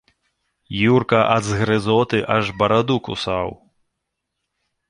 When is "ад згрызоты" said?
1.35-2.19